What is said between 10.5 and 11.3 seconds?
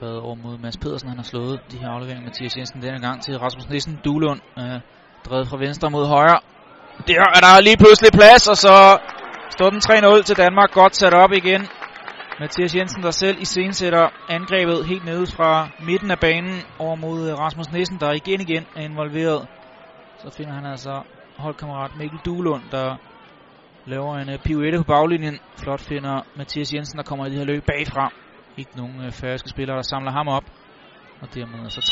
Godt sat